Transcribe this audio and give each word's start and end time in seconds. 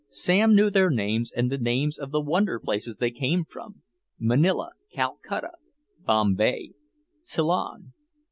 Sam 0.09 0.55
knew 0.55 0.71
their 0.71 0.89
names 0.89 1.31
and 1.31 1.51
the 1.51 1.59
names 1.59 1.99
of 1.99 2.09
the 2.09 2.19
wonder 2.21 2.59
places 2.59 2.95
they 2.95 3.11
came 3.11 3.43
from 3.43 3.83
Manila, 4.19 4.71
Calcutta, 4.91 5.51
Bombay, 5.99 6.71
Ceylon. 7.21 7.93